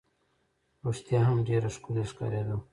رښتیا 0.85 1.19
هم 1.27 1.37
ډېره 1.47 1.69
ښکلې 1.75 2.03
ښکارېده. 2.11 2.55